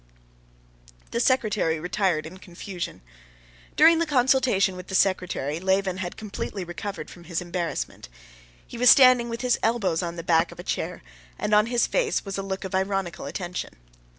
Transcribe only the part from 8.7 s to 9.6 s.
was standing with his